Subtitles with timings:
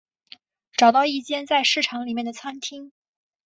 [0.71, 2.91] 找到一间在市场里面的餐厅